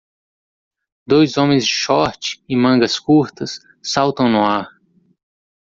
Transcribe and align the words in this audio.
Dois 1.05 1.37
homens 1.37 1.63
de 1.63 1.69
short 1.69 2.41
e 2.49 2.55
mangas 2.55 2.97
curtas 2.97 3.59
saltam 3.83 4.27
no 4.27 4.43
ar 4.43 4.67